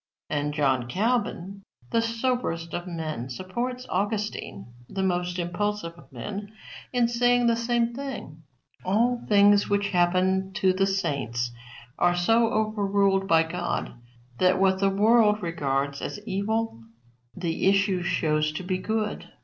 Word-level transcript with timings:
And 0.31 0.51
John 0.51 0.87
Calvin, 0.87 1.61
the 1.91 2.01
soberest 2.01 2.73
of 2.73 2.87
men, 2.87 3.29
supports 3.29 3.85
Augustine, 3.87 4.73
the 4.89 5.03
most 5.03 5.37
impulsive 5.37 5.93
of 5.93 6.11
men, 6.11 6.51
in 6.91 7.07
saying 7.07 7.45
the 7.45 7.55
same 7.55 7.93
thing. 7.93 8.41
All 8.83 9.23
things 9.29 9.69
which 9.69 9.89
happen 9.89 10.53
to 10.53 10.73
the 10.73 10.87
saints 10.87 11.51
are 11.99 12.15
so 12.15 12.47
overruled 12.47 13.27
by 13.27 13.43
God 13.43 13.93
that 14.39 14.59
what 14.59 14.79
the 14.79 14.89
world 14.89 15.43
regards 15.43 16.01
as 16.01 16.19
evil 16.25 16.81
the 17.35 17.67
issue 17.69 18.01
shows 18.01 18.51
to 18.53 18.63
be 18.63 18.79
good. 18.79 19.27